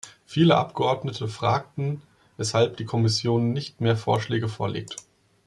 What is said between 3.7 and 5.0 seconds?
mehr Vorschläge vorlegt.